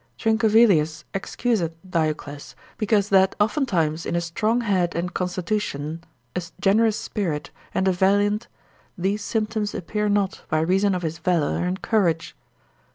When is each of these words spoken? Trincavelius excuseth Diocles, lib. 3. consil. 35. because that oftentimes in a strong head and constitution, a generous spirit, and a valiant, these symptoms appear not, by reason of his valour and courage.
Trincavelius 0.17 1.03
excuseth 1.13 1.73
Diocles, 1.87 2.25
lib. 2.25 2.33
3. 2.33 2.33
consil. 2.33 2.55
35. 2.57 2.77
because 2.79 3.09
that 3.09 3.35
oftentimes 3.39 4.05
in 4.07 4.15
a 4.15 4.19
strong 4.21 4.61
head 4.61 4.95
and 4.95 5.13
constitution, 5.13 6.03
a 6.35 6.41
generous 6.59 6.97
spirit, 6.97 7.51
and 7.71 7.87
a 7.87 7.91
valiant, 7.91 8.47
these 8.97 9.21
symptoms 9.21 9.75
appear 9.75 10.09
not, 10.09 10.41
by 10.49 10.59
reason 10.59 10.95
of 10.95 11.03
his 11.03 11.19
valour 11.19 11.63
and 11.67 11.83
courage. 11.83 12.35